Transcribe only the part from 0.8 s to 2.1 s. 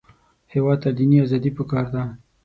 ته دیني ازادي پکار ده